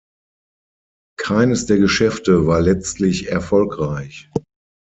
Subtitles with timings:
[1.19, 4.31] Keines der Geschäfte war letztlich erfolgreich.